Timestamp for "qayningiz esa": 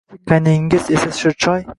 0.31-1.13